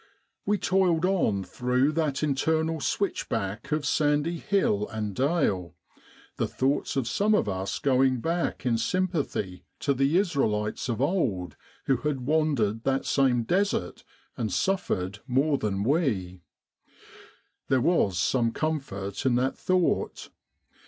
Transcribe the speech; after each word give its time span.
..We 0.47 0.57
toiled 0.57 1.05
on 1.05 1.43
through 1.43 1.91
that 1.91 2.23
eternal 2.23 2.79
switchback 2.81 3.71
of 3.71 3.85
sandy 3.85 4.39
hill 4.39 4.87
and 4.87 5.13
dale, 5.15 5.75
the 6.37 6.47
thoughts 6.47 6.95
of 6.95 7.07
some 7.07 7.35
of 7.35 7.47
us 7.47 7.77
going 7.77 8.19
back 8.19 8.65
in 8.65 8.79
sym 8.79 9.09
pathy 9.09 9.61
to 9.81 9.93
the 9.93 10.17
Israelites 10.17 10.89
of 10.89 11.01
old 11.01 11.55
who 11.85 11.97
had 11.97 12.21
wandered 12.21 12.83
that 12.83 13.05
same 13.05 13.43
Desert 13.43 14.03
and 14.35 14.51
suffered 14.51 15.19
more 15.27 15.59
than 15.59 15.83
we. 15.83 16.41
There 17.67 17.79
was 17.79 18.17
some 18.17 18.53
comfort 18.53 19.23
in 19.23 19.35
that 19.35 19.55
thought. 19.55 20.29